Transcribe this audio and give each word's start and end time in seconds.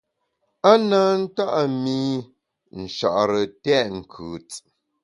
A 0.71 0.73
na 0.89 1.01
nta’ 1.23 1.47
mi 1.81 1.99
Nchare 2.81 3.43
tèt 3.63 3.87
nkùt. 3.97 4.49